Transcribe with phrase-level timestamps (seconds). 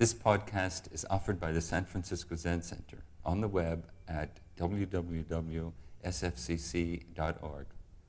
[0.00, 5.66] This podcast is offered by the San Francisco Zen Center on the web at www.sfzc.org.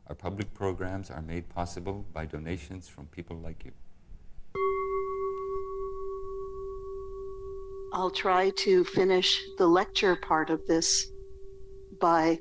[0.07, 3.73] Our public programs are made possible by donations from people like you.
[7.91, 11.11] I'll try to finish the lecture part of this
[11.99, 12.39] by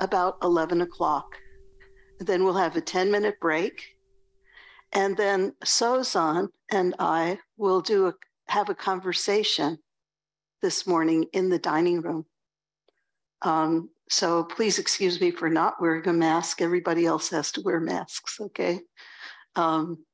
[0.00, 1.36] about 11 o'clock.
[2.18, 3.96] Then we'll have a 10 minute break.
[4.92, 8.14] And then Sozan and I will do a
[8.50, 9.78] have a conversation
[10.60, 12.26] this morning in the dining room.
[13.42, 16.60] Um, so please excuse me for not wearing a mask.
[16.60, 18.80] Everybody else has to wear masks, okay?
[19.54, 20.04] Um,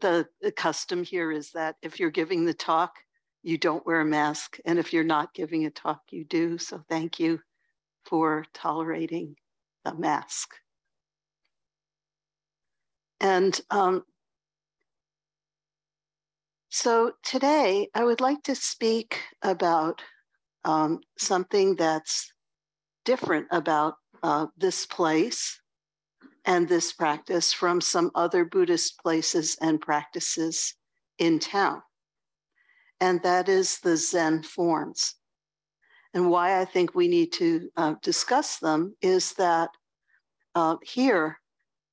[0.00, 2.96] the, the custom here is that if you're giving the talk,
[3.42, 4.58] you don't wear a mask.
[4.66, 6.58] And if you're not giving a talk, you do.
[6.58, 7.40] So thank you
[8.04, 9.36] for tolerating
[9.86, 10.50] the mask.
[13.20, 14.04] And um,
[16.70, 20.02] so today I would like to speak about
[20.64, 22.32] um, something that's
[23.04, 25.60] different about uh, this place
[26.44, 30.74] and this practice from some other Buddhist places and practices
[31.18, 31.82] in town.
[33.00, 35.16] And that is the Zen forms.
[36.14, 39.70] And why I think we need to uh, discuss them is that
[40.54, 41.38] uh, here,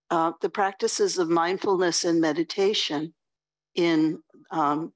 [0.09, 3.13] uh, the practices of mindfulness and meditation
[3.77, 4.19] in
[4.51, 4.91] um,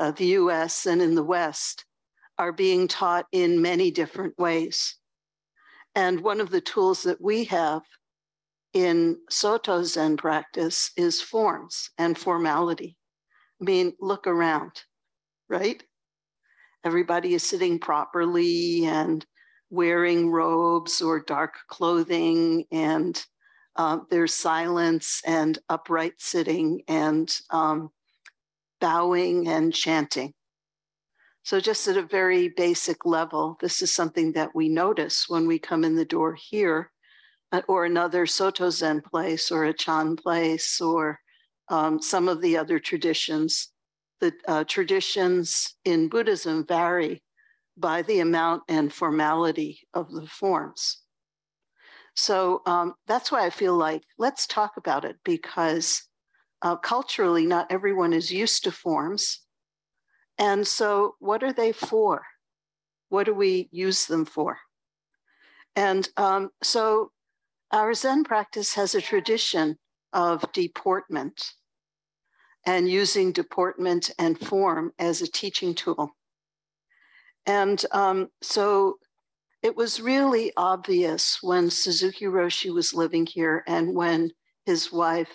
[0.00, 1.84] uh, the US and in the West
[2.38, 4.96] are being taught in many different ways.
[5.94, 7.82] And one of the tools that we have
[8.72, 12.96] in Soto Zen practice is forms and formality.
[13.60, 14.82] I mean, look around,
[15.48, 15.80] right?
[16.84, 19.24] Everybody is sitting properly and
[19.70, 23.24] wearing robes or dark clothing and
[23.76, 27.90] uh, there's silence and upright sitting and um,
[28.80, 30.32] bowing and chanting.
[31.42, 35.58] So, just at a very basic level, this is something that we notice when we
[35.58, 36.90] come in the door here,
[37.52, 41.20] uh, or another Soto Zen place, or a Chan place, or
[41.68, 43.68] um, some of the other traditions.
[44.20, 47.22] The uh, traditions in Buddhism vary
[47.76, 51.03] by the amount and formality of the forms.
[52.14, 56.02] So um, that's why I feel like let's talk about it because
[56.62, 59.40] uh, culturally, not everyone is used to forms.
[60.38, 62.24] And so, what are they for?
[63.10, 64.58] What do we use them for?
[65.76, 67.10] And um, so,
[67.70, 69.76] our Zen practice has a tradition
[70.12, 71.52] of deportment
[72.64, 76.16] and using deportment and form as a teaching tool.
[77.46, 78.96] And um, so
[79.64, 84.30] it was really obvious when Suzuki Roshi was living here and when
[84.66, 85.34] his wife,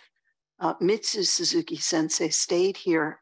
[0.59, 3.21] uh, Mitsu Suzuki Sensei, stayed here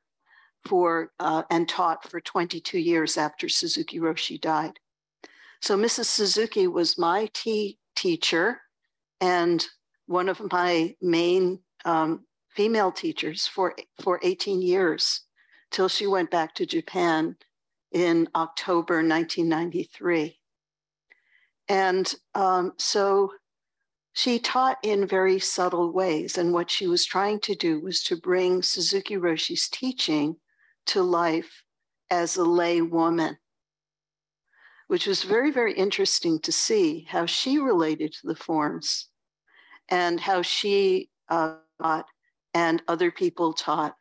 [0.65, 4.73] for uh, and taught for 22 years after Suzuki Roshi died.
[5.61, 6.07] So Mrs.
[6.07, 8.59] Suzuki was my tea teacher
[9.21, 9.65] and
[10.07, 15.21] one of my main um, female teachers for, for 18 years
[15.71, 17.37] till she went back to Japan
[17.93, 20.36] in October 1993.
[21.69, 23.33] And um, so
[24.13, 26.37] she taught in very subtle ways.
[26.37, 30.37] And what she was trying to do was to bring Suzuki Roshi's teaching
[30.87, 31.63] to life
[32.09, 33.37] as a lay woman,
[34.87, 39.09] which was very, very interesting to see how she related to the forms
[39.89, 42.05] and how she uh, taught
[42.53, 43.95] and other people taught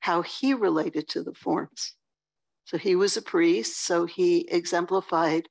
[0.00, 1.94] how he related to the forms.
[2.64, 5.48] So he was a priest, so he exemplified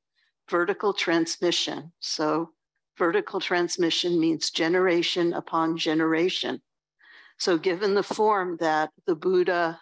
[0.49, 1.91] vertical transmission.
[1.99, 2.51] So,
[2.97, 6.61] vertical transmission means generation upon generation.
[7.37, 9.79] So, given the form that the Buddha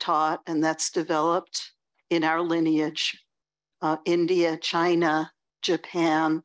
[0.00, 1.72] taught and that's developed
[2.10, 3.18] in our lineage,
[3.80, 5.32] uh, India, China,
[5.62, 6.42] Japan,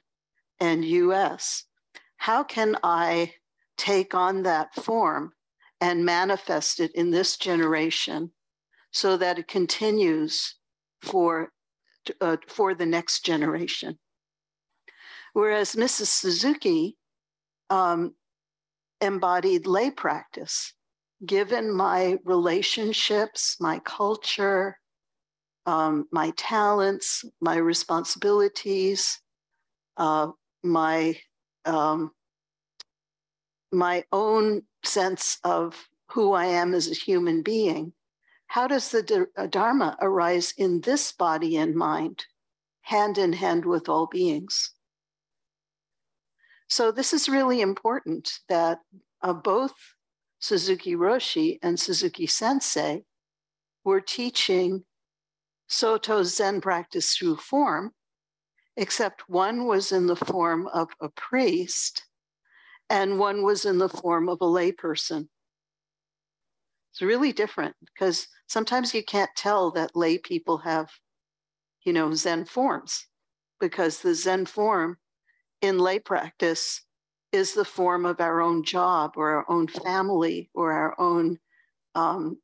[0.59, 1.65] and US,
[2.17, 3.33] how can I
[3.77, 5.33] take on that form
[5.81, 8.31] and manifest it in this generation
[8.91, 10.55] so that it continues
[11.01, 11.51] for
[12.21, 13.97] uh, for the next generation.
[15.33, 16.07] Whereas Mrs.
[16.07, 16.97] Suzuki
[17.69, 18.15] um,
[19.01, 20.73] embodied lay practice,
[21.25, 24.77] given my relationships, my culture,
[25.65, 29.21] um, my talents, my responsibilities,
[29.97, 30.29] uh,
[30.63, 31.15] my
[31.65, 32.11] um,
[33.71, 37.93] my own sense of who I am as a human being,
[38.49, 42.25] how does the uh, Dharma arise in this body and mind,
[42.81, 44.71] hand in hand with all beings?
[46.67, 48.79] So, this is really important that
[49.21, 49.73] uh, both
[50.39, 53.03] Suzuki Roshi and Suzuki Sensei
[53.83, 54.83] were teaching
[55.67, 57.91] Soto Zen practice through form,
[58.75, 62.03] except one was in the form of a priest
[62.89, 65.27] and one was in the form of a layperson.
[66.91, 70.89] It's really different because sometimes you can't tell that lay people have,
[71.83, 73.05] you know, Zen forms
[73.59, 74.97] because the Zen form
[75.61, 76.81] in lay practice
[77.31, 81.37] is the form of our own job or our own family or our own
[81.95, 82.37] um,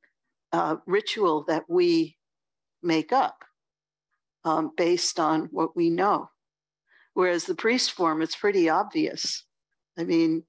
[0.52, 2.18] uh, ritual that we
[2.84, 3.44] make up
[4.44, 6.30] um, based on what we know.
[7.14, 9.44] Whereas the priest form, it's pretty obvious.
[9.98, 10.44] I mean,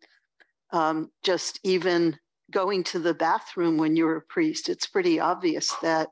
[0.71, 2.19] um, just even
[2.51, 6.09] going to the bathroom when you're a priest, it's pretty obvious that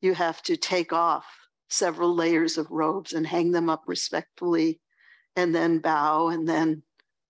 [0.00, 1.24] you have to take off
[1.68, 4.80] several layers of robes and hang them up respectfully
[5.36, 6.82] and then bow and then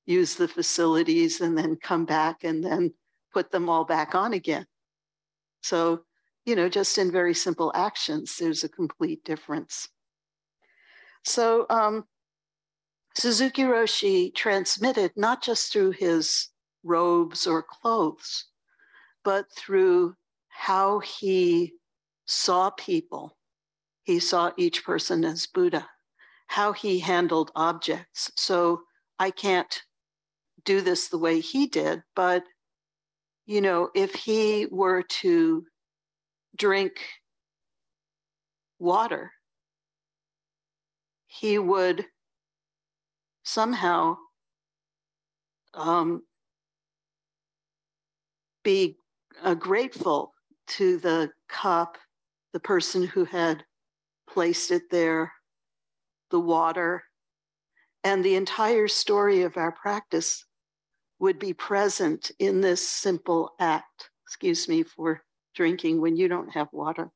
[0.06, 2.92] use the facilities and then come back and then
[3.32, 4.64] put them all back on again.
[5.62, 6.02] So,
[6.46, 9.88] you know, just in very simple actions, there's a complete difference.
[11.24, 12.04] So, um,
[13.16, 16.48] Suzuki Roshi transmitted not just through his
[16.84, 18.46] robes or clothes,
[19.24, 20.14] but through
[20.48, 21.72] how he
[22.26, 23.36] saw people.
[24.02, 25.88] He saw each person as Buddha,
[26.46, 28.30] how he handled objects.
[28.36, 28.82] So
[29.18, 29.82] I can't
[30.64, 32.44] do this the way he did, but
[33.46, 35.64] you know, if he were to
[36.56, 37.00] drink
[38.78, 39.32] water,
[41.26, 42.06] he would
[43.44, 44.16] somehow
[45.72, 46.22] um,
[48.68, 48.98] be
[49.42, 50.34] uh, grateful
[50.66, 51.96] to the cup,
[52.52, 53.64] the person who had
[54.28, 55.32] placed it there,
[56.30, 57.02] the water,
[58.04, 60.44] and the entire story of our practice
[61.18, 64.10] would be present in this simple act.
[64.26, 65.22] Excuse me for
[65.54, 67.10] drinking when you don't have water.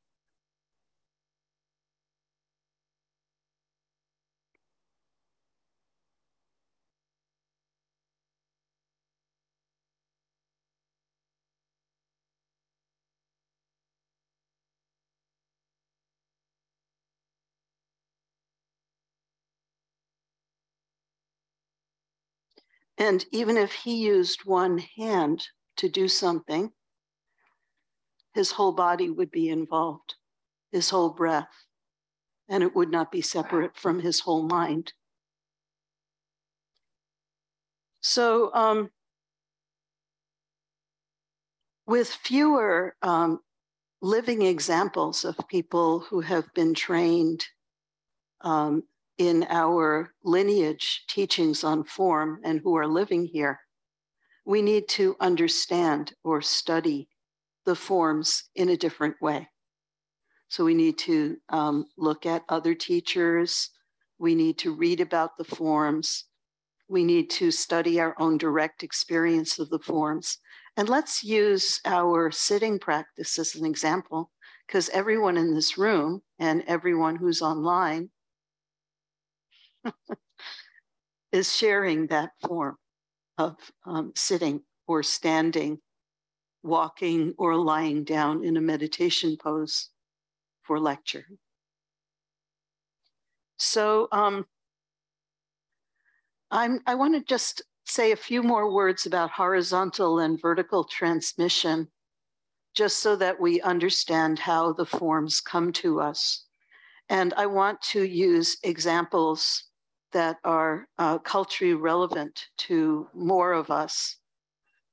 [23.03, 25.45] And even if he used one hand
[25.75, 26.71] to do something,
[28.33, 30.15] his whole body would be involved,
[30.71, 31.65] his whole breath,
[32.47, 34.93] and it would not be separate from his whole mind.
[37.99, 38.89] So, um,
[41.85, 43.41] with fewer um,
[44.01, 47.43] living examples of people who have been trained
[48.39, 48.83] um,
[49.17, 53.59] in our lineage teachings on form and who are living here,
[54.45, 57.07] we need to understand or study
[57.65, 59.47] the forms in a different way.
[60.49, 63.69] So we need to um, look at other teachers.
[64.19, 66.25] We need to read about the forms.
[66.89, 70.37] We need to study our own direct experience of the forms.
[70.75, 74.31] And let's use our sitting practice as an example,
[74.67, 78.09] because everyone in this room and everyone who's online
[81.31, 82.77] is sharing that form
[83.37, 85.79] of um, sitting or standing,
[86.61, 89.89] walking or lying down in a meditation pose
[90.61, 91.25] for lecture.
[93.57, 94.45] So um,
[96.51, 101.87] I'm, I want to just say a few more words about horizontal and vertical transmission,
[102.75, 106.45] just so that we understand how the forms come to us.
[107.09, 109.65] And I want to use examples
[110.13, 114.17] that are uh, culturally relevant to more of us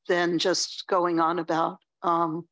[0.08, 2.46] than just going on about um,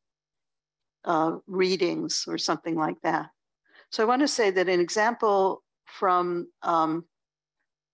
[1.05, 3.31] uh, readings or something like that.
[3.91, 7.05] So I want to say that an example from um,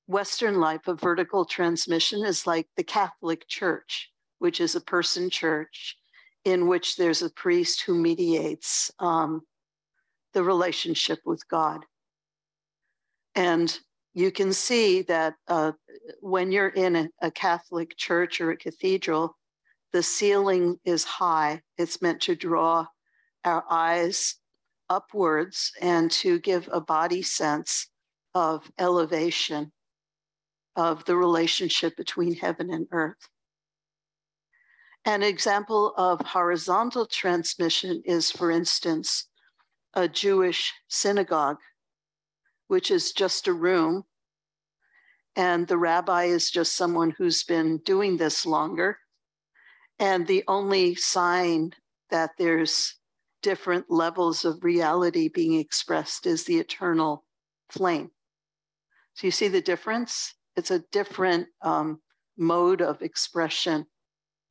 [0.06, 5.96] Western life of vertical transmission is like the Catholic Church, which is a person church
[6.44, 9.42] in which there's a priest who mediates um,
[10.34, 11.86] the relationship with God.
[13.34, 13.76] And
[14.14, 15.72] you can see that uh,
[16.20, 19.36] when you're in a, a, Catholic church or a cathedral,
[19.92, 21.60] the ceiling is high.
[21.78, 22.86] It's meant to draw
[23.44, 24.36] our eyes
[24.88, 27.88] upwards and to give a body sense
[28.34, 29.72] of elevation
[30.76, 33.28] of the relationship between heaven and earth.
[35.04, 39.28] An example of horizontal transmission is, for instance,
[39.94, 41.58] a Jewish synagogue
[42.68, 44.04] which is just a room.
[45.36, 48.98] And the rabbi is just someone who's been doing this longer.
[49.98, 51.72] And the only sign
[52.10, 52.96] that there's
[53.42, 57.24] different levels of reality being expressed is the eternal
[57.70, 58.10] flame.
[59.14, 60.34] So you see the difference?
[60.56, 62.00] It's a different um,
[62.36, 63.86] mode of expression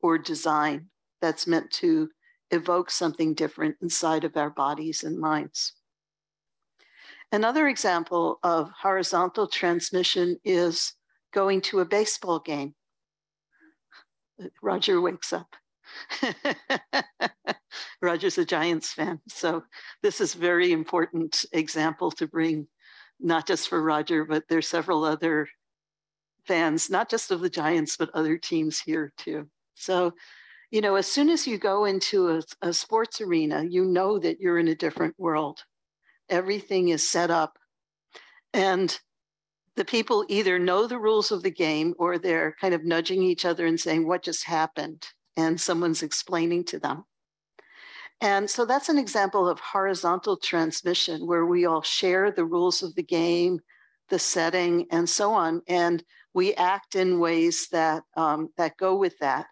[0.02, 0.88] or design
[1.22, 2.10] that's meant to
[2.52, 5.74] evoke something different inside of our bodies and minds.
[7.34, 10.94] Another example of horizontal transmission is
[11.34, 12.76] going to a baseball game.
[14.62, 15.48] Roger wakes up.
[18.04, 19.20] Roger's a Giants fan.
[19.30, 19.64] So
[20.04, 22.68] this is very important example to bring,
[23.20, 25.48] not just for Roger, but there's several other
[26.46, 29.50] fans, not just of the Giants, but other teams here too.
[29.74, 30.14] So,
[30.70, 34.40] you know, as soon as you go into a, a sports arena, you know that
[34.40, 35.64] you're in a different world.
[36.34, 37.60] Everything is set up.
[38.56, 39.00] And
[39.76, 43.46] the people either know the rules of the game or they're kind of nudging each
[43.46, 45.06] other and saying, What just happened?
[45.38, 47.06] And someone's explaining to them.
[48.20, 52.96] And so that's an example of horizontal transmission where we all share the rules of
[52.96, 53.60] the game,
[54.10, 55.62] the setting, and so on.
[55.68, 59.46] And we act in ways that um, that go with that.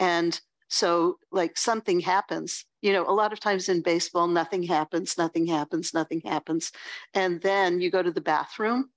[0.00, 2.64] And so, like something happens.
[2.82, 6.72] You know, a lot of times in baseball, nothing happens, nothing happens, nothing happens,
[7.14, 8.90] and then you go to the bathroom,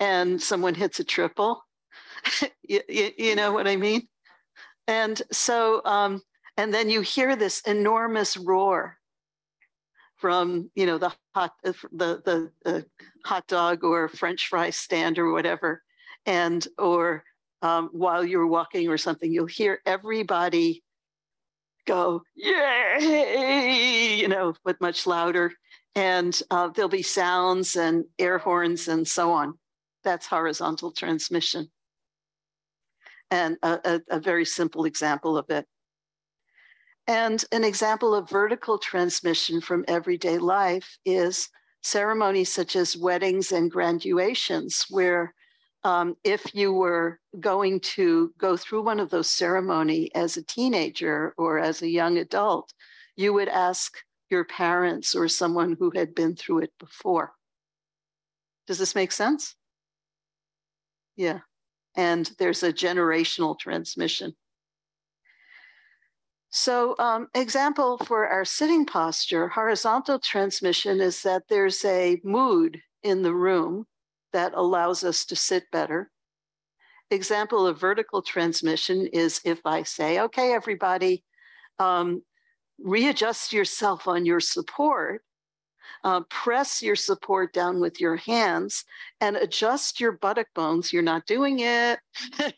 [0.00, 1.64] and someone hits a triple.
[2.62, 4.08] you, you, you, know what I mean?
[4.86, 6.22] And so, um,
[6.56, 8.98] and then you hear this enormous roar
[10.16, 12.80] from you know the hot the the uh,
[13.24, 15.82] hot dog or French fry stand or whatever,
[16.26, 17.24] and or
[17.62, 20.83] um, while you're walking or something, you'll hear everybody
[21.86, 25.52] go, yay, you know, but much louder.
[25.94, 29.58] And uh, there'll be sounds and air horns and so on.
[30.02, 31.70] That's horizontal transmission.
[33.30, 35.66] And a, a, a very simple example of it.
[37.06, 41.48] And an example of vertical transmission from everyday life is
[41.82, 45.34] ceremonies such as weddings and graduations, where
[45.84, 51.34] um, if you were going to go through one of those ceremony as a teenager
[51.36, 52.72] or as a young adult,
[53.16, 53.98] you would ask
[54.30, 57.34] your parents or someone who had been through it before.
[58.66, 59.54] Does this make sense?
[61.16, 61.40] Yeah.
[61.96, 64.34] And there's a generational transmission.
[66.50, 73.22] So, um, example for our sitting posture, horizontal transmission is that there's a mood in
[73.22, 73.86] the room
[74.34, 76.10] that allows us to sit better.
[77.10, 81.24] Example of vertical transmission is if I say, okay, everybody,
[81.78, 82.22] um,
[82.82, 85.22] readjust yourself on your support,
[86.02, 88.84] uh, press your support down with your hands
[89.20, 90.92] and adjust your buttock bones.
[90.92, 92.00] You're not doing it.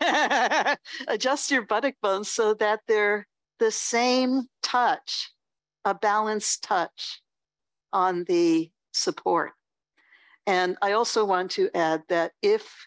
[1.08, 3.26] adjust your buttock bones so that they're
[3.58, 5.30] the same touch,
[5.84, 7.20] a balanced touch
[7.92, 9.52] on the support.
[10.46, 12.86] And I also want to add that if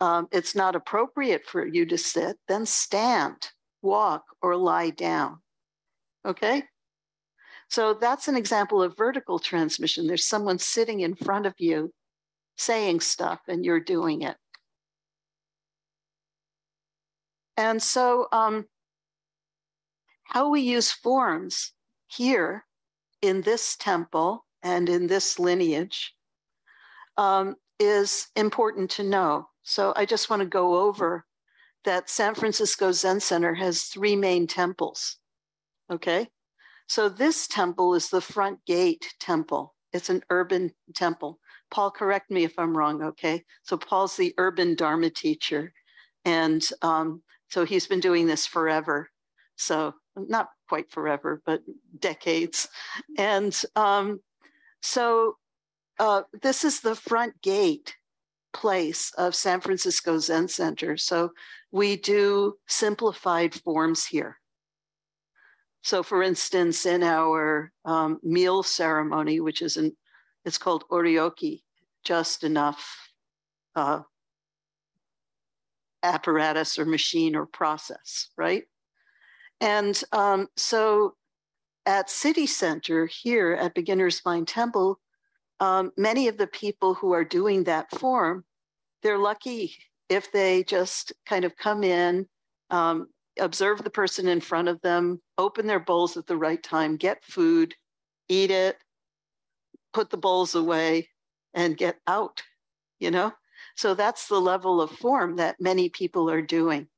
[0.00, 3.36] um, it's not appropriate for you to sit, then stand,
[3.82, 5.38] walk, or lie down.
[6.24, 6.64] Okay?
[7.68, 10.06] So that's an example of vertical transmission.
[10.06, 11.92] There's someone sitting in front of you
[12.56, 14.36] saying stuff, and you're doing it.
[17.56, 18.66] And so, um,
[20.24, 21.72] how we use forms
[22.06, 22.64] here
[23.22, 26.15] in this temple and in this lineage
[27.16, 29.48] um, is important to know.
[29.62, 31.24] So I just want to go over
[31.84, 35.18] that San Francisco Zen Center has three main temples.
[35.90, 36.28] Okay.
[36.88, 39.74] So this temple is the front gate temple.
[39.92, 41.38] It's an urban temple.
[41.70, 43.02] Paul, correct me if I'm wrong.
[43.02, 43.44] Okay.
[43.62, 45.72] So Paul's the urban Dharma teacher.
[46.24, 49.08] And um, so he's been doing this forever.
[49.56, 51.62] So not quite forever, but
[51.98, 52.68] decades.
[53.16, 54.20] And um,
[54.82, 55.36] so
[55.98, 57.94] uh, this is the front gate
[58.52, 60.96] place of San Francisco Zen Center.
[60.96, 61.32] So
[61.72, 64.38] we do simplified forms here.
[65.82, 69.96] So, for instance, in our um, meal ceremony, which is an,
[70.44, 71.62] it's called oryoki,
[72.02, 73.12] just enough
[73.76, 74.00] uh,
[76.02, 78.64] apparatus or machine or process, right?
[79.60, 81.14] And um, so
[81.84, 84.98] at City Center here at Beginner's Mind Temple,
[85.60, 88.44] um, many of the people who are doing that form,
[89.02, 89.74] they're lucky
[90.08, 92.26] if they just kind of come in,
[92.70, 93.08] um,
[93.38, 97.24] observe the person in front of them, open their bowls at the right time, get
[97.24, 97.74] food,
[98.28, 98.76] eat it,
[99.92, 101.08] put the bowls away,
[101.54, 102.42] and get out,
[102.98, 103.32] you know?
[103.76, 106.88] So that's the level of form that many people are doing.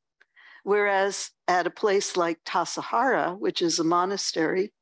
[0.64, 4.72] Whereas at a place like Tassajara, which is a monastery,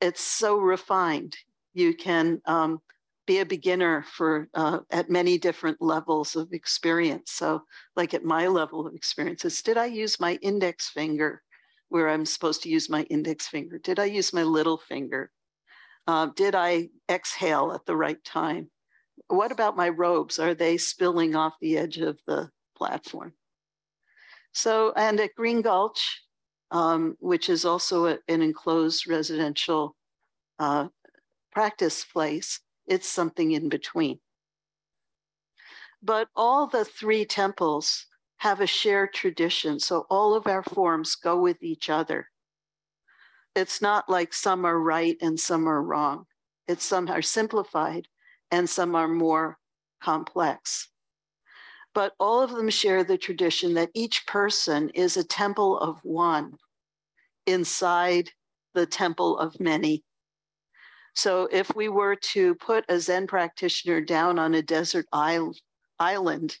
[0.00, 1.36] it's so refined.
[1.72, 2.80] You can um,
[3.26, 7.32] be a beginner for uh, at many different levels of experience.
[7.32, 7.62] So,
[7.96, 11.42] like at my level of experiences, did I use my index finger
[11.88, 13.78] where I'm supposed to use my index finger?
[13.78, 15.30] Did I use my little finger?
[16.06, 18.70] Uh, did I exhale at the right time?
[19.28, 20.38] What about my robes?
[20.38, 23.32] Are they spilling off the edge of the platform?
[24.52, 26.22] So, and at Green Gulch,
[26.70, 29.96] um, which is also a, an enclosed residential
[30.58, 30.88] uh,
[31.52, 34.20] practice place, it's something in between.
[36.02, 38.06] But all the three temples
[38.38, 39.80] have a shared tradition.
[39.80, 42.28] So all of our forms go with each other.
[43.54, 46.26] It's not like some are right and some are wrong.
[46.68, 48.06] It's some are simplified
[48.50, 49.58] and some are more
[50.02, 50.88] complex.
[51.94, 56.58] But all of them share the tradition that each person is a temple of one
[57.46, 58.30] inside
[58.74, 60.04] the temple of many.
[61.16, 66.58] So if we were to put a Zen practitioner down on a desert island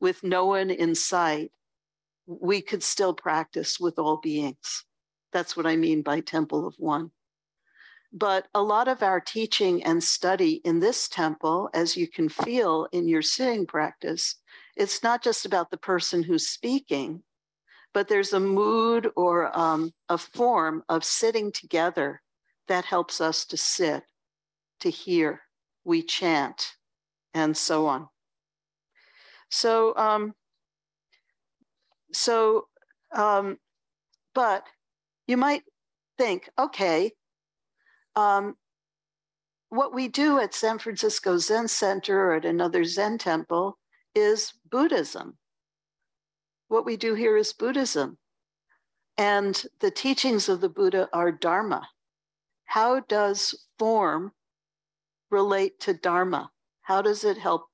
[0.00, 1.50] with no one in sight,
[2.26, 4.84] we could still practice with all beings.
[5.32, 7.10] That's what I mean by temple of one.
[8.12, 12.86] But a lot of our teaching and study in this temple, as you can feel
[12.92, 14.36] in your sitting practice,
[14.76, 17.24] it's not just about the person who's speaking,
[17.92, 22.22] but there's a mood or um, a form of sitting together
[22.68, 24.04] that helps us to sit,
[24.80, 25.42] to hear.
[25.84, 26.72] We chant,
[27.32, 28.08] and so on.
[29.50, 30.34] So, um,
[32.12, 32.66] so,
[33.14, 33.58] um,
[34.34, 34.64] but
[35.26, 35.62] you might
[36.18, 37.12] think, okay,
[38.16, 38.56] um,
[39.68, 43.78] what we do at San Francisco Zen Center or at another Zen temple
[44.14, 45.36] is Buddhism.
[46.68, 48.18] What we do here is Buddhism.
[49.18, 51.88] And the teachings of the Buddha are Dharma
[52.66, 54.32] how does form
[55.30, 56.50] relate to Dharma?
[56.82, 57.66] How does it help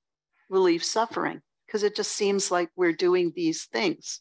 [0.49, 1.41] relieve suffering?
[1.67, 4.21] Because it just seems like we're doing these things.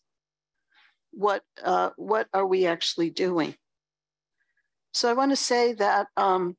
[1.11, 3.55] What, uh, what are we actually doing?
[4.93, 6.55] So I want to say that um,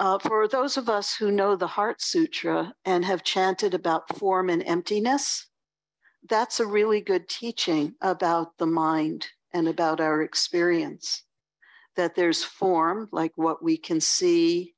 [0.00, 4.48] uh, for those of us who know the Heart Sutra and have chanted about form
[4.48, 5.48] and emptiness,
[6.28, 11.24] that's a really good teaching about the mind and about our experience
[11.96, 14.74] that there's form, like what we can see,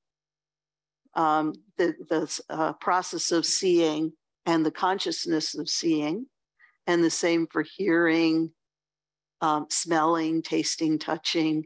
[1.15, 4.13] um, the, the uh, process of seeing
[4.45, 6.27] and the consciousness of seeing,
[6.87, 8.51] and the same for hearing,
[9.41, 11.65] um, smelling, tasting, touching,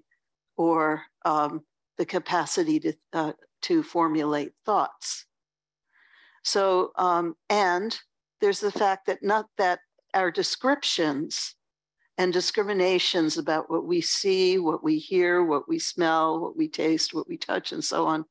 [0.56, 1.60] or um,
[1.98, 3.32] the capacity to, uh,
[3.62, 5.26] to formulate thoughts.
[6.42, 7.98] So, um, and
[8.40, 9.80] there's the fact that not that
[10.14, 11.54] our descriptions
[12.18, 17.14] and discriminations about what we see, what we hear, what we smell, what we taste,
[17.14, 18.24] what we touch, and so on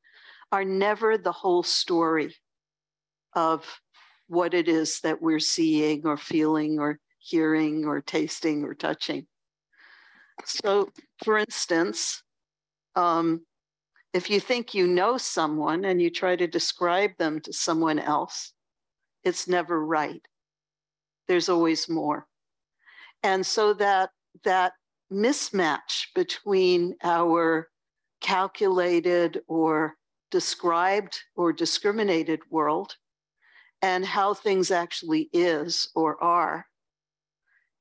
[0.52, 2.36] are never the whole story
[3.34, 3.65] of
[4.28, 9.28] what it is that we're seeing or feeling or hearing or tasting or touching.
[10.46, 10.89] So,
[11.24, 12.24] for instance,
[12.96, 13.46] um,
[14.13, 18.54] if you think you know someone and you try to describe them to someone else,
[19.24, 20.26] it's never right.
[21.28, 22.29] There's always more.
[23.24, 24.12] And so that
[24.44, 24.74] that
[25.12, 27.70] mismatch between our
[28.22, 29.96] calculated or
[30.32, 32.96] described or discriminated world
[33.82, 36.66] and how things actually is or are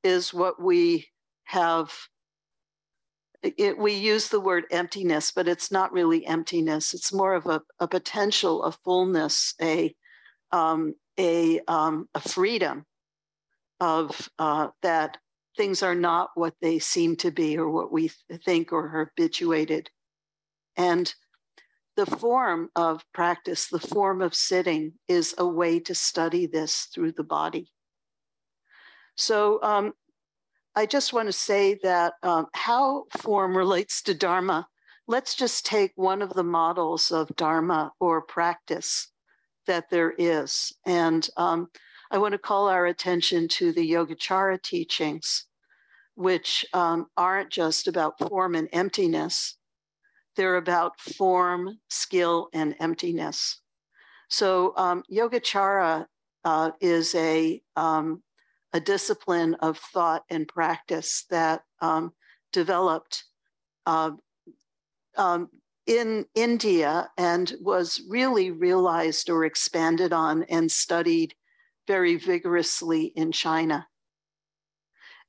[0.03, 1.07] is what we
[1.45, 1.93] have
[3.43, 6.95] it, we use the word emptiness but it's not really emptiness.
[6.95, 9.95] It's more of a, a potential a fullness a
[10.51, 12.87] um, a, um, a freedom
[13.81, 15.19] of uh, that
[15.59, 18.11] things are not what they seem to be or what we
[18.45, 19.91] think or are habituated.
[20.77, 21.13] And
[21.97, 27.13] the form of practice, the form of sitting, is a way to study this through
[27.13, 27.73] the body.
[29.17, 29.93] So um,
[30.77, 34.69] I just want to say that um, how form relates to Dharma,
[35.09, 39.09] let's just take one of the models of Dharma or practice
[39.67, 40.73] that there is.
[40.87, 41.67] And um,
[42.13, 45.48] I want to call our attention to the Yogacara teachings
[46.19, 49.57] which um, aren't just about form and emptiness,
[50.35, 53.61] they're about form, skill, and emptiness.
[54.29, 56.07] So, um, Yogacara
[56.45, 58.21] uh, is a, um,
[58.73, 62.13] a discipline of thought and practice that um,
[62.53, 63.23] developed
[63.87, 64.11] uh,
[65.17, 65.49] um,
[65.87, 71.33] in India and was really realized or expanded on and studied
[71.87, 73.87] very vigorously in China.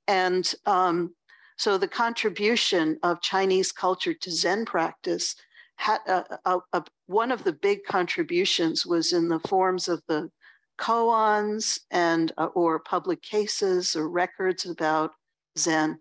[0.09, 1.13] And um,
[1.59, 5.35] So the contribution of Chinese culture to Zen practice
[5.75, 10.31] had uh, uh, uh, one of the big contributions was in the forms of the
[10.79, 15.11] koans and or public cases or records about
[15.57, 15.99] Zen.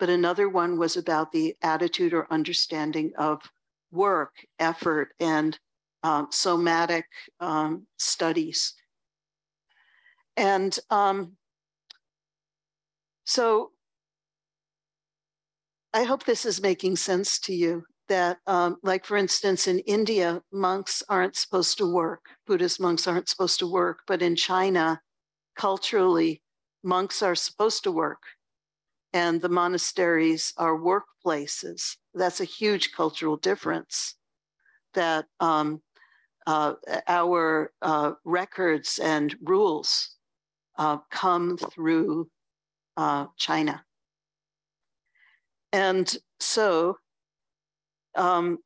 [0.00, 3.40] But another one was about the attitude or understanding of
[3.92, 5.56] work, effort, and
[6.02, 7.06] um, somatic
[7.38, 8.74] um, studies.
[10.36, 11.36] And um,
[13.26, 13.72] so
[15.92, 20.42] I hope this is making sense to you that, um, like, for instance, in India,
[20.52, 25.00] monks aren't supposed to work, Buddhist monks aren't supposed to work, but in China,
[25.56, 26.40] culturally,
[26.84, 28.22] monks are supposed to work.
[29.12, 31.96] And the monasteries are workplaces.
[32.14, 34.14] That's a huge cultural difference
[34.94, 35.80] that um,
[36.46, 36.74] uh,
[37.08, 40.16] our uh, records and rules
[40.78, 42.28] uh, come through
[42.96, 43.84] uh, China.
[45.72, 46.98] And so
[48.14, 48.58] um,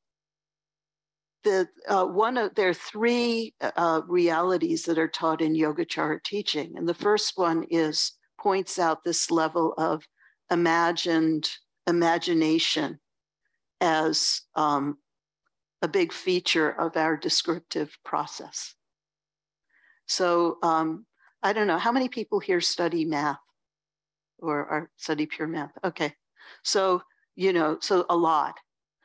[1.45, 6.75] the uh, one of there are three uh, realities that are taught in Yogacara teaching,
[6.77, 10.05] and the first one is points out this level of
[10.51, 11.51] imagined
[11.87, 12.99] imagination
[13.81, 14.99] as um,
[15.83, 18.75] a big feature of our descriptive process.
[20.07, 21.07] So um,
[21.43, 23.39] I don't know how many people here study math
[24.43, 25.73] or, study pure math.
[25.85, 26.15] Okay,
[26.63, 27.03] so
[27.37, 28.59] you know, so a lot.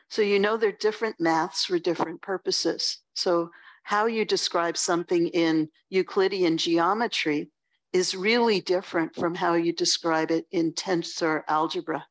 [0.10, 3.00] So you know there are different maths for different purposes.
[3.14, 3.50] So
[3.84, 7.52] how you describe something in Euclidean geometry
[7.94, 12.06] is really different from how you describe it in tensor algebra,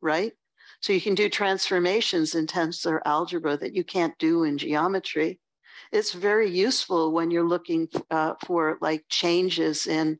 [0.00, 0.32] right?
[0.80, 5.38] So you can do transformations in tensor algebra that you can't do in geometry.
[5.92, 10.18] It's very useful when you're looking uh, for like changes in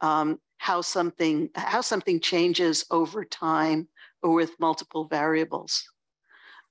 [0.00, 3.86] um, how something how something changes over time
[4.20, 5.84] or with multiple variables.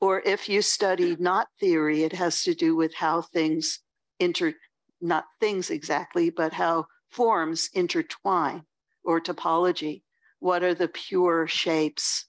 [0.02, 3.80] Or if you study knot theory, it has to do with how things
[4.20, 4.54] inter,
[5.00, 8.64] not things exactly, but how forms intertwine
[9.06, 10.04] or topology.
[10.40, 12.28] What are the pure shapes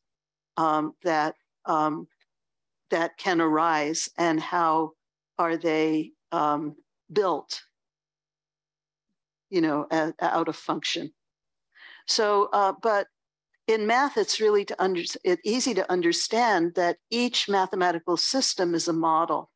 [0.57, 2.07] um, that um,
[2.91, 4.93] that can arise, and how
[5.37, 6.77] are they um,
[7.13, 7.61] built?
[9.51, 9.89] You know,
[10.21, 11.11] out of function.
[12.07, 13.09] So, uh, but
[13.67, 18.89] in math, it's really to under, it, easy to understand that each mathematical system is
[18.89, 19.51] a model.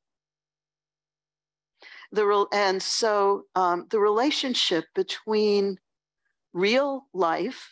[2.13, 5.79] The, and so um, the relationship between
[6.53, 7.71] real life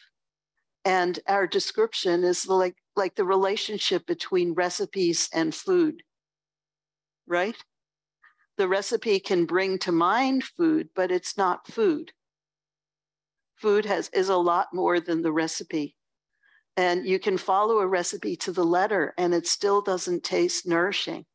[0.84, 6.02] and our description is like, like the relationship between recipes and food,
[7.26, 7.56] right?
[8.58, 12.12] The recipe can bring to mind food, but it's not food.
[13.60, 15.96] Food has is a lot more than the recipe.
[16.76, 21.26] And you can follow a recipe to the letter and it still doesn't taste nourishing.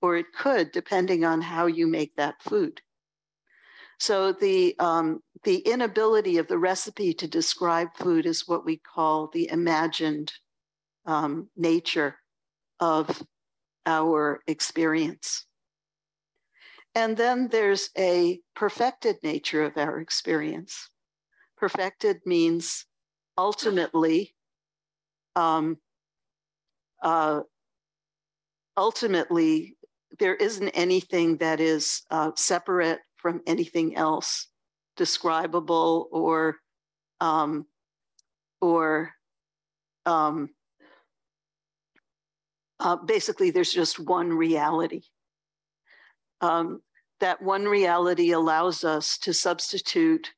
[0.00, 2.80] Or it could, depending on how you make that food.
[3.98, 9.28] So the, um, the inability of the recipe to describe food is what we call
[9.32, 10.32] the imagined
[11.06, 12.16] um, nature
[12.78, 13.24] of
[13.86, 15.46] our experience.
[16.94, 20.88] And then there's a perfected nature of our experience.
[21.56, 22.84] Perfected means
[23.38, 24.34] ultimately
[25.36, 25.76] um,
[27.02, 27.42] uh,
[28.76, 29.76] ultimately,
[30.18, 34.48] there isn't anything that is uh, separate from anything else,
[34.96, 36.56] describable or
[37.20, 37.66] um,
[38.60, 39.12] or
[40.06, 40.50] um,
[42.80, 45.02] uh, basically, there's just one reality.
[46.40, 46.80] Um,
[47.20, 50.32] that one reality allows us to substitute,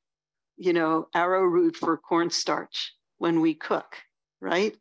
[0.58, 3.96] you know, arrowroot for cornstarch when we cook,
[4.40, 4.76] right?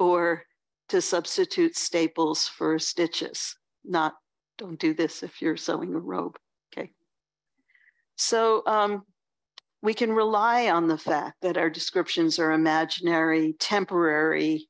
[0.00, 0.42] or
[0.88, 3.54] to substitute staples for stitches.
[3.84, 4.14] Not,
[4.58, 6.36] don't do this if you're sewing a robe,
[6.72, 6.90] okay?
[8.16, 9.02] So um,
[9.82, 14.68] we can rely on the fact that our descriptions are imaginary, temporary,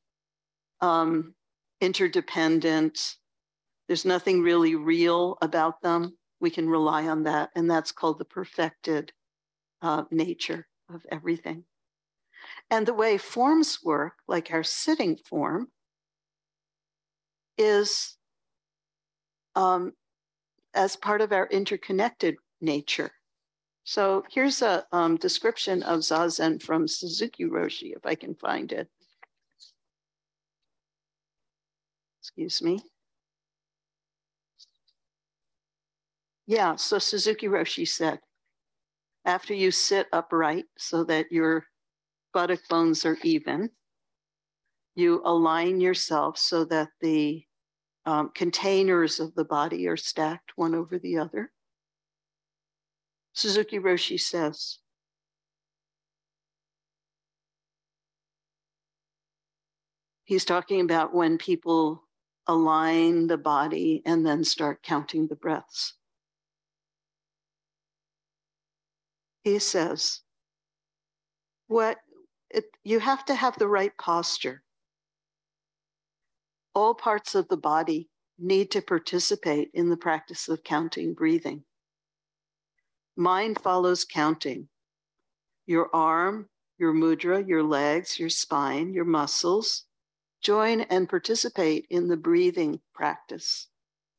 [0.83, 1.33] um,
[1.81, 3.17] interdependent.
[3.87, 6.17] There's nothing really real about them.
[6.41, 9.13] We can rely on that, and that's called the perfected
[9.83, 11.65] uh, nature of everything.
[12.71, 15.69] And the way forms work, like our sitting form,
[17.59, 18.17] is
[19.55, 19.93] um,
[20.75, 23.11] as part of our interconnected nature.
[23.85, 28.89] So here's a um, description of Zazen from Suzuki Roshi, if I can find it.
[32.21, 32.81] Excuse me.
[36.47, 38.21] Yeah, so Suzuki Roshi said,
[39.25, 41.67] after you sit upright so that your
[42.33, 43.71] buttock bones are even.
[44.95, 47.45] You align yourself so that the
[48.07, 51.53] um, containers of the body are stacked one over the other.
[53.33, 54.79] Suzuki Roshi says,
[60.25, 62.05] he's talking about when people
[62.47, 65.95] align the body and then start counting the breaths.
[69.43, 70.21] He says,
[71.67, 71.99] what
[72.51, 74.63] it, you have to have the right posture.
[76.75, 81.65] All parts of the body need to participate in the practice of counting breathing.
[83.17, 84.69] Mind follows counting.
[85.67, 86.49] Your arm,
[86.79, 89.85] your mudra, your legs, your spine, your muscles
[90.43, 93.69] join and participate in the breathing practice,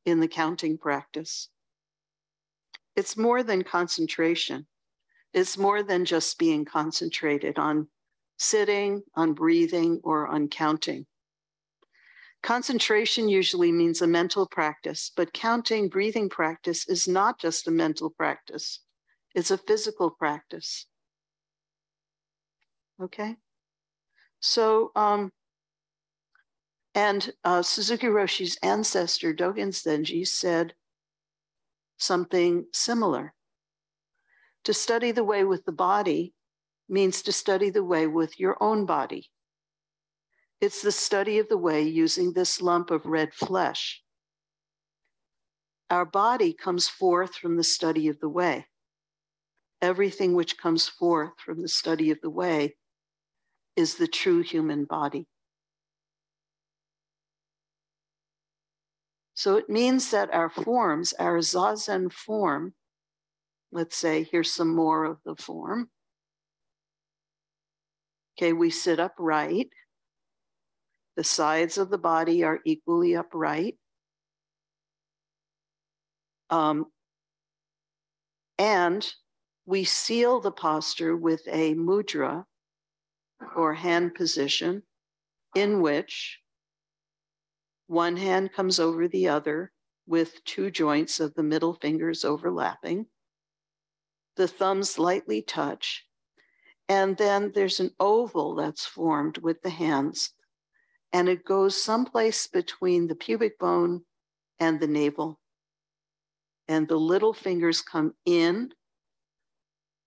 [0.05, 1.49] in the counting practice.
[2.95, 4.67] It's more than concentration.
[5.33, 7.87] It's more than just being concentrated on
[8.37, 11.05] sitting, on breathing, or on counting.
[12.43, 18.09] Concentration usually means a mental practice, but counting, breathing practice is not just a mental
[18.09, 18.79] practice,
[19.35, 20.87] it's a physical practice.
[22.99, 23.35] Okay?
[24.39, 25.31] So, um,
[26.95, 30.73] and uh, Suzuki Roshi's ancestor, Dogen Zenji, said
[31.97, 33.33] something similar.
[34.65, 36.33] To study the way with the body
[36.87, 39.29] means to study the way with your own body.
[40.59, 44.03] It's the study of the way using this lump of red flesh.
[45.89, 48.67] Our body comes forth from the study of the way.
[49.81, 52.75] Everything which comes forth from the study of the way
[53.75, 55.27] is the true human body.
[59.33, 62.75] So it means that our forms, our zazen form,
[63.71, 65.89] let's say, here's some more of the form.
[68.37, 69.69] Okay, we sit upright.
[71.15, 73.77] The sides of the body are equally upright.
[76.49, 76.85] Um,
[78.57, 79.07] and
[79.65, 82.45] we seal the posture with a mudra
[83.55, 84.83] or hand position
[85.55, 86.39] in which
[87.87, 89.71] one hand comes over the other
[90.07, 93.05] with two joints of the middle fingers overlapping.
[94.41, 96.03] The thumbs lightly touch.
[96.89, 100.33] And then there's an oval that's formed with the hands
[101.13, 104.01] and it goes someplace between the pubic bone
[104.59, 105.39] and the navel.
[106.67, 108.71] And the little fingers come in.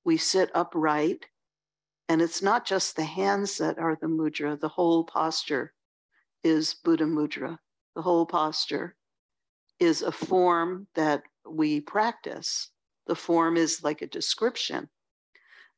[0.04, 1.26] We sit upright.
[2.08, 5.72] And it's not just the hands that are the mudra, the whole posture
[6.42, 7.60] is Buddha mudra.
[7.94, 8.96] The whole posture
[9.78, 12.72] is a form that we practice.
[13.06, 14.88] The form is like a description,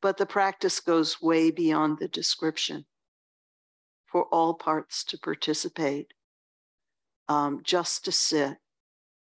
[0.01, 2.85] but the practice goes way beyond the description
[4.05, 6.13] for all parts to participate,
[7.27, 8.57] um, just to sit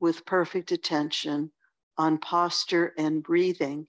[0.01, 1.53] with perfect attention
[1.99, 3.87] on posture and breathing,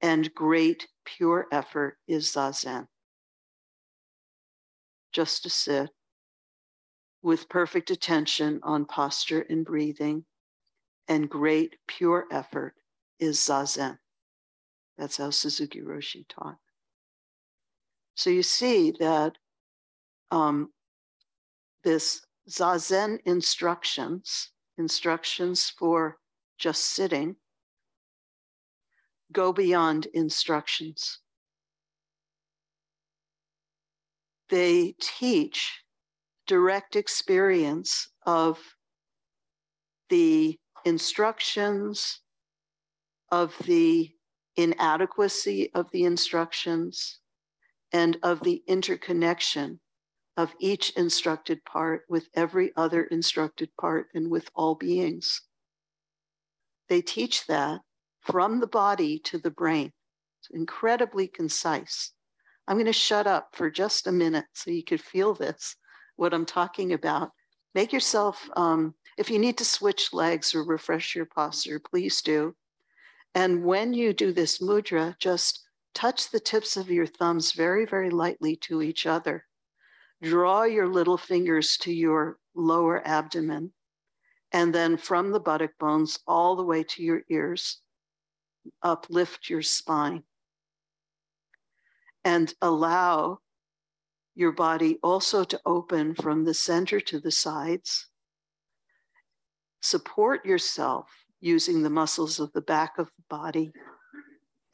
[0.00, 2.88] and great pure effort is zazen.
[5.12, 5.90] Just to sit
[7.22, 10.24] with perfect attention on posture and breathing,
[11.06, 12.74] and great pure effort
[13.18, 13.98] is zazen.
[14.98, 16.56] That's how Suzuki Roshi taught.
[18.14, 19.36] So you see that
[20.30, 20.72] um,
[21.84, 26.18] this zazen instructions, instructions for
[26.58, 27.36] just sitting,
[29.32, 31.18] go beyond instructions.
[34.48, 35.82] They teach
[36.46, 38.58] direct experience of
[40.08, 42.20] the instructions,
[43.30, 44.10] of the
[44.56, 47.20] inadequacy of the instructions,
[47.92, 49.80] and of the interconnection
[50.36, 55.42] of each instructed part with every other instructed part and with all beings.
[56.88, 57.80] They teach that
[58.20, 59.92] from the body to the brain.
[60.40, 62.12] It's incredibly concise.
[62.68, 65.76] I'm going to shut up for just a minute so you could feel this,
[66.16, 67.30] what I'm talking about.
[67.74, 72.54] Make yourself, um, if you need to switch legs or refresh your posture, please do.
[73.34, 78.10] And when you do this mudra, just touch the tips of your thumbs very, very
[78.10, 79.44] lightly to each other
[80.22, 83.72] draw your little fingers to your lower abdomen,
[84.52, 87.80] and then from the buttock bones all the way to your ears,
[88.82, 90.22] uplift your spine.
[92.24, 93.38] And allow
[94.34, 98.08] your body also to open from the center to the sides.
[99.80, 101.06] Support yourself
[101.40, 103.72] using the muscles of the back of body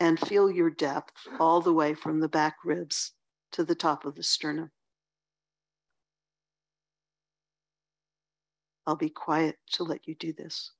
[0.01, 3.13] and feel your depth all the way from the back ribs
[3.53, 4.71] to the top of the sternum.
[8.87, 10.73] I'll be quiet to let you do this.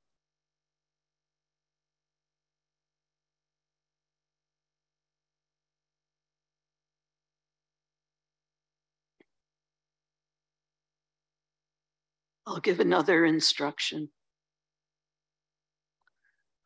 [12.45, 14.09] I'll give another instruction.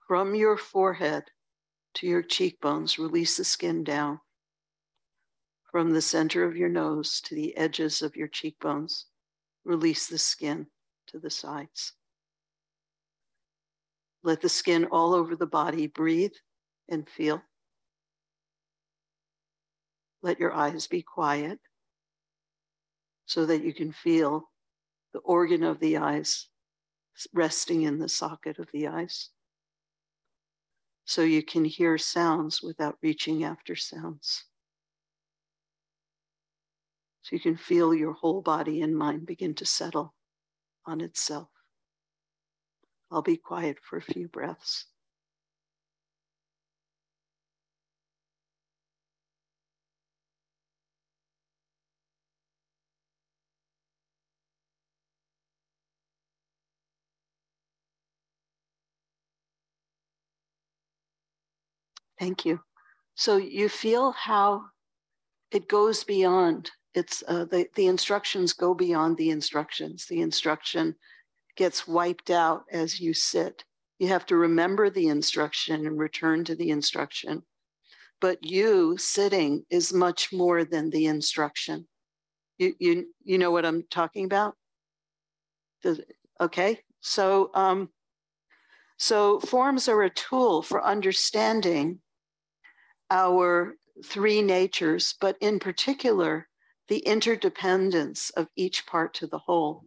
[0.06, 1.24] From your forehead
[1.94, 4.20] to your cheekbones, release the skin down.
[5.72, 9.06] From the center of your nose to the edges of your cheekbones,
[9.64, 10.68] release the skin
[11.08, 11.92] to the sides.
[14.22, 16.34] Let the skin all over the body breathe
[16.88, 17.42] and feel.
[20.22, 21.58] Let your eyes be quiet
[23.26, 24.50] so that you can feel
[25.12, 26.46] the organ of the eyes
[27.32, 29.30] resting in the socket of the eyes.
[31.06, 34.44] So you can hear sounds without reaching after sounds.
[37.22, 40.14] So you can feel your whole body and mind begin to settle
[40.84, 41.48] on itself.
[43.10, 44.86] I'll be quiet for a few breaths.
[62.18, 62.60] Thank you.
[63.14, 64.62] So you feel how
[65.50, 66.70] it goes beyond.
[66.94, 70.06] It's uh, the the instructions go beyond the instructions.
[70.06, 70.94] The instruction
[71.56, 73.64] gets wiped out as you sit.
[73.98, 77.42] You have to remember the instruction and return to the instruction.
[78.20, 81.86] But you sitting is much more than the instruction.
[82.58, 84.54] You you you know what I'm talking about?
[85.82, 86.00] Does,
[86.40, 87.90] okay, so um,
[88.98, 92.00] so forms are a tool for understanding
[93.10, 96.48] our three natures, but in particular,
[96.88, 99.84] the interdependence of each part to the whole.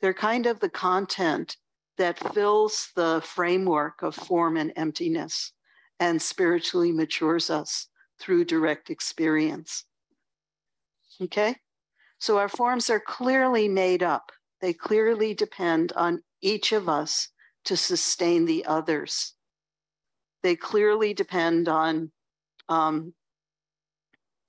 [0.00, 1.56] They're kind of the content
[1.96, 5.52] that fills the framework of form and emptiness
[5.98, 7.88] and spiritually matures us
[8.20, 9.84] through direct experience.
[11.20, 11.56] Okay?
[12.18, 17.28] So our forms are clearly made up, they clearly depend on each of us
[17.64, 19.34] to sustain the others.
[20.42, 22.12] They clearly depend on
[22.68, 23.14] um,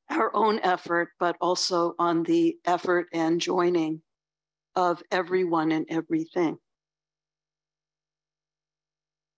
[0.10, 4.02] our own effort, but also on the effort and joining
[4.76, 6.58] of everyone and everything.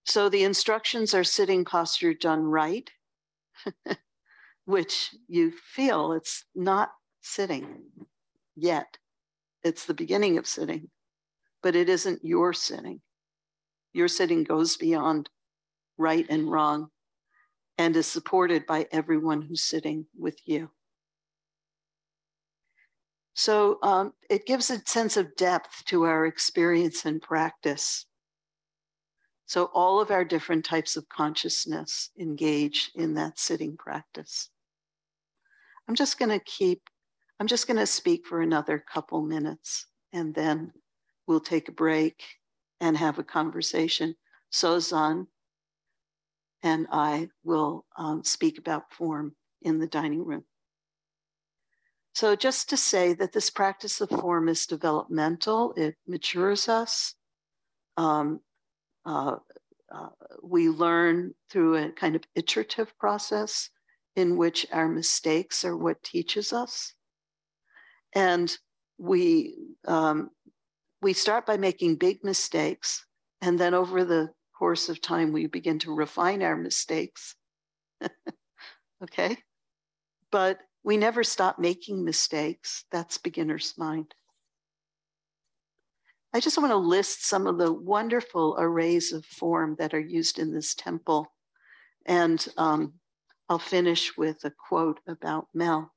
[0.06, 2.90] So the instructions are sitting posture done right,
[4.66, 6.92] which you feel it's not
[7.22, 7.84] sitting
[8.56, 8.98] yet.
[9.64, 10.90] It's the beginning of sitting,
[11.62, 13.02] but it isn't your sitting.
[13.94, 15.30] Your sitting goes beyond
[15.98, 16.91] right and wrong
[17.82, 20.70] and is supported by everyone who's sitting with you.
[23.34, 28.06] So um, it gives a sense of depth to our experience and practice.
[29.48, 34.50] So all of our different types of consciousness engage in that sitting practice.
[35.88, 36.84] I'm just going to keep,
[37.40, 40.72] I'm just going to speak for another couple minutes and then
[41.26, 42.22] we'll take a break
[42.80, 44.14] and have a conversation.
[44.54, 45.26] Sozan
[46.64, 50.44] and I will um, speak about form in the dining room.
[52.14, 57.16] So, just to say that this practice of form is developmental, it matures us.
[57.96, 58.42] Um,
[59.06, 59.38] uh,
[59.94, 60.10] uh,
[60.42, 63.70] we learn through a kind of iterative process
[64.16, 66.94] in which our mistakes are what teaches us.
[68.14, 68.56] And
[68.98, 69.56] we,
[69.88, 70.30] um,
[71.02, 73.06] we start by making big mistakes.
[73.42, 74.30] And then over the
[74.62, 77.36] course of time, we begin to refine our mistakes.
[79.04, 79.36] okay?
[80.32, 82.86] But we never stop making mistakes.
[82.92, 84.14] That's beginner's mind.
[86.32, 90.38] I just want to list some of the wonderful arrays of form that are used
[90.38, 91.34] in this temple.
[92.06, 92.94] And um,
[93.50, 95.92] I'll finish with a quote about Mel.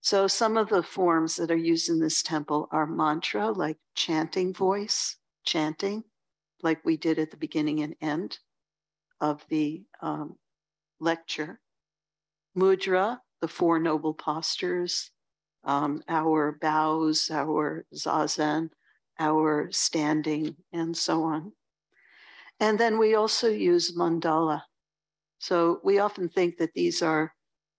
[0.00, 4.54] So, some of the forms that are used in this temple are mantra, like chanting
[4.54, 6.02] voice, chanting
[6.62, 8.38] like we did at the beginning and end
[9.20, 10.36] of the um,
[11.00, 11.60] lecture.
[12.56, 15.10] Mudra, the Four Noble Postures,
[15.64, 18.70] um, our bows, our zazen,
[19.18, 21.52] our standing, and so on.
[22.60, 24.62] And then we also use mandala.
[25.38, 27.34] So we often think that these are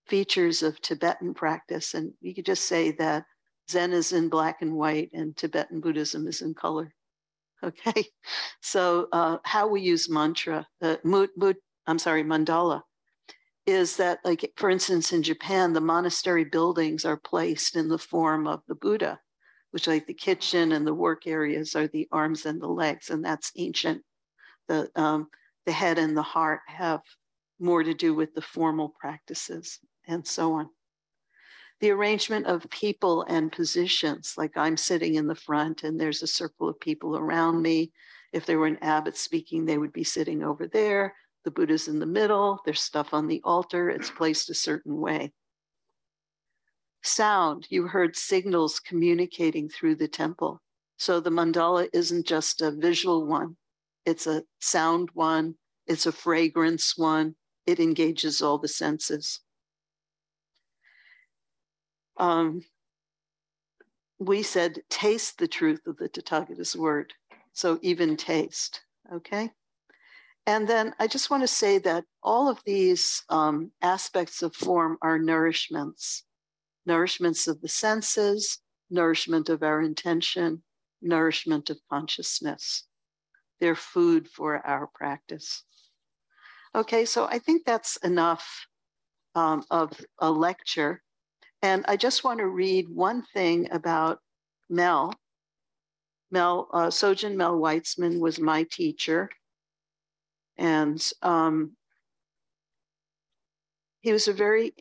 [0.06, 3.24] features of Tibetan practice, and you could just say that
[3.70, 6.94] Zen is in black and white and Tibetan Buddhism is in color.
[7.62, 8.06] Okay,
[8.62, 11.30] so uh, how we use mantra, uh, mood,
[11.86, 12.82] I'm sorry, mandala,
[13.66, 18.46] is that like, for instance, in Japan, the monastery buildings are placed in the form
[18.46, 19.20] of the Buddha.
[19.72, 23.24] which like the kitchen and the work areas are the arms and the legs, and
[23.24, 24.02] that's ancient.
[24.68, 25.28] The, um,
[25.66, 27.02] the head and the heart have
[27.60, 30.70] more to do with the formal practices and so on.
[31.80, 36.26] The arrangement of people and positions, like I'm sitting in the front and there's a
[36.26, 37.92] circle of people around me.
[38.32, 41.14] If there were an abbot speaking, they would be sitting over there.
[41.44, 45.32] The Buddha's in the middle, there's stuff on the altar, it's placed a certain way.
[47.02, 50.60] Sound, you heard signals communicating through the temple.
[50.98, 53.56] So the mandala isn't just a visual one,
[54.04, 55.54] it's a sound one,
[55.86, 59.40] it's a fragrance one, it engages all the senses.
[62.18, 62.62] Um,
[64.18, 67.12] we said, taste the truth of the Tathagata's word.
[67.52, 69.50] So even taste, okay?
[70.46, 74.98] And then I just want to say that all of these um, aspects of form
[75.02, 76.22] are nourishments
[76.88, 78.58] nourishments of the senses,
[78.90, 80.62] nourishment of our intention,
[81.02, 82.84] nourishment of consciousness.
[83.60, 85.64] They're food for our practice.
[86.74, 88.66] Okay, so I think that's enough
[89.34, 91.02] um, of a lecture.
[91.62, 94.20] And I just want to read one thing about
[94.70, 95.12] Mel.
[96.30, 99.28] Mel, uh, Sojun Mel Weitzman was my teacher.
[100.56, 101.76] And um,
[104.00, 104.74] he was a very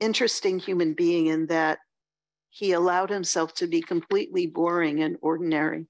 [0.00, 1.78] interesting human being in that
[2.50, 5.86] he allowed himself to be completely boring and ordinary.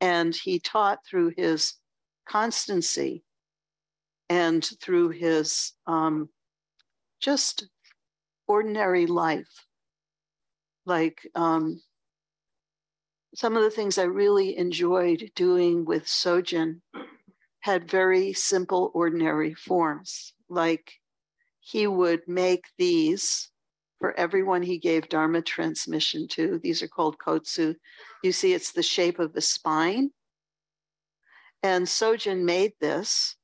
[0.00, 1.74] And he taught through his
[2.28, 3.24] constancy
[4.28, 6.28] and through his um,
[7.24, 7.66] just
[8.46, 9.66] ordinary life.
[10.84, 11.80] Like um,
[13.34, 16.82] some of the things I really enjoyed doing with Sojun
[17.60, 20.34] had very simple, ordinary forms.
[20.50, 20.92] Like
[21.60, 23.50] he would make these
[23.98, 26.60] for everyone he gave Dharma transmission to.
[26.62, 27.74] These are called kotsu.
[28.22, 30.10] You see, it's the shape of a spine.
[31.62, 33.36] And Sojun made this.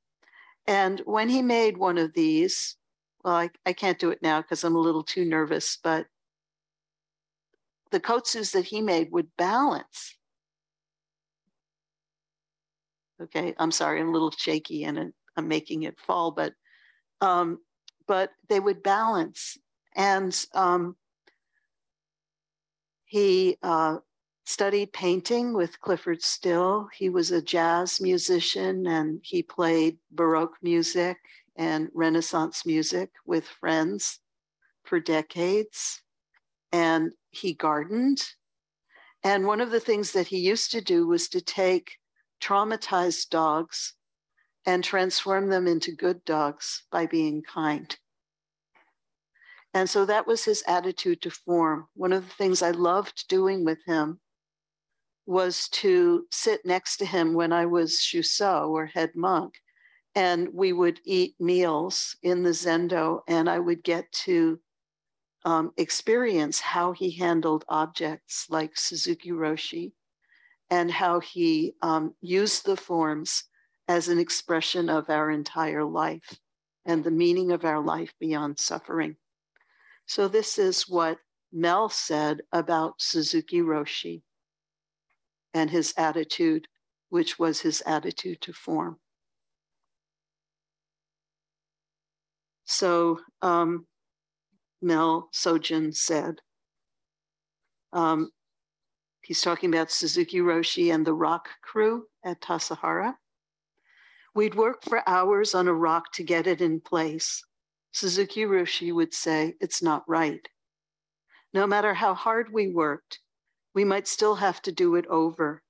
[0.66, 2.76] And when he made one of these,
[3.24, 6.06] well, I, I can't do it now because I'm a little too nervous, but
[7.90, 10.16] the kotsus that he made would balance.
[13.22, 16.54] Okay, I'm sorry, I'm a little shaky and I'm making it fall, but
[17.20, 17.58] um,
[18.06, 19.58] but they would balance.
[19.94, 20.96] And um,
[23.04, 23.98] he uh,
[24.46, 26.88] studied painting with Clyfford Still.
[26.96, 31.18] He was a jazz musician and he played Baroque music
[31.60, 34.18] and Renaissance music with friends
[34.82, 36.00] for decades.
[36.72, 38.22] And he gardened.
[39.22, 41.98] And one of the things that he used to do was to take
[42.42, 43.92] traumatized dogs
[44.64, 47.94] and transform them into good dogs by being kind.
[49.74, 51.88] And so that was his attitude to form.
[51.94, 54.18] One of the things I loved doing with him
[55.26, 59.56] was to sit next to him when I was shuso or head monk.
[60.14, 64.60] And we would eat meals in the zendo, and I would get to
[65.44, 69.92] um, experience how he handled objects like Suzuki Roshi
[70.70, 73.44] and how he um, used the forms
[73.88, 76.38] as an expression of our entire life
[76.84, 79.16] and the meaning of our life beyond suffering.
[80.06, 81.18] So, this is what
[81.52, 84.22] Mel said about Suzuki Roshi
[85.52, 86.68] and his attitude,
[87.08, 88.98] which was his attitude to form.
[92.70, 93.84] So, um,
[94.80, 96.36] Mel Sojun said,
[97.92, 98.30] um,
[99.22, 103.16] he's talking about Suzuki Roshi and the rock crew at Tassajara.
[104.36, 107.44] We'd work for hours on a rock to get it in place.
[107.90, 110.48] Suzuki Roshi would say, It's not right.
[111.52, 113.18] No matter how hard we worked,
[113.74, 115.64] we might still have to do it over.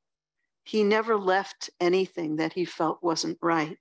[0.64, 3.78] He never left anything that he felt wasn't right.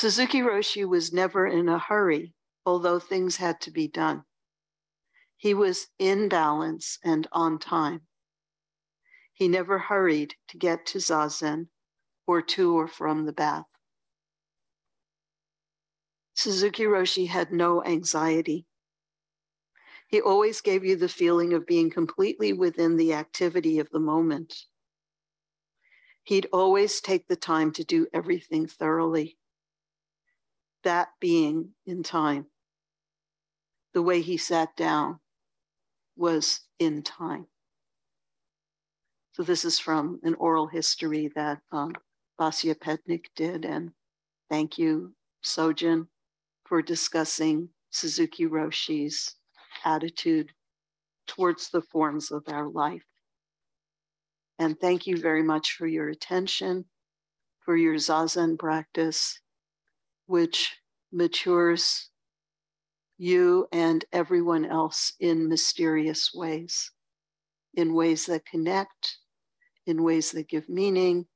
[0.00, 2.32] Suzuki Roshi was never in a hurry,
[2.64, 4.22] although things had to be done.
[5.36, 8.02] He was in balance and on time.
[9.32, 11.70] He never hurried to get to Zazen
[12.28, 13.66] or to or from the bath.
[16.32, 18.66] Suzuki Roshi had no anxiety.
[20.06, 24.66] He always gave you the feeling of being completely within the activity of the moment.
[26.22, 29.38] He'd always take the time to do everything thoroughly.
[30.84, 32.46] That being in time.
[33.94, 35.18] The way he sat down
[36.16, 37.46] was in time.
[39.32, 41.92] So, this is from an oral history that um,
[42.40, 43.64] Vasya Petnik did.
[43.64, 43.92] And
[44.50, 45.14] thank you,
[45.44, 46.08] Sojun,
[46.66, 49.36] for discussing Suzuki Roshi's
[49.84, 50.52] attitude
[51.26, 53.04] towards the forms of our life.
[54.58, 56.84] And thank you very much for your attention,
[57.60, 59.40] for your Zazen practice,
[60.28, 60.76] which
[61.10, 62.10] matures
[63.16, 66.92] you and everyone else in mysterious ways,
[67.74, 69.16] in ways that connect,
[69.86, 71.26] in ways that give meaning,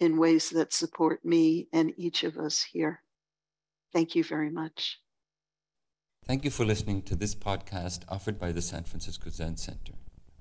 [0.00, 3.00] in ways that support me and each of us here.
[3.92, 4.98] Thank you very much.
[6.26, 9.92] Thank you for listening to this podcast offered by the San Francisco Zen Center.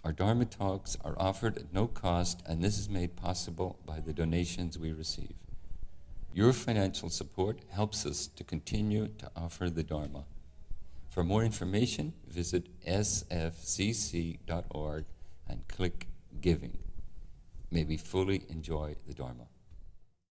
[0.03, 4.13] Our Dharma talks are offered at no cost, and this is made possible by the
[4.13, 5.35] donations we receive.
[6.35, 10.25] Your financial support helps us to continue to offer the Dharma.
[11.09, 14.35] For more information, visit sfzc.org
[15.47, 16.07] and click
[16.41, 16.77] Giving.
[17.71, 19.45] May we fully enjoy the Dharma.